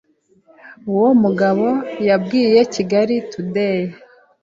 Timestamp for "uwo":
0.93-1.09